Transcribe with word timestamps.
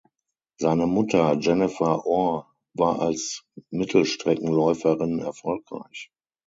Seine 0.57 0.87
Mutter 0.87 1.35
Jennifer 1.39 2.07
Orr 2.07 2.51
war 2.73 2.99
als 3.03 3.43
Mittelstreckenläuferin 3.69 5.19
erfolgreich. 5.19 6.09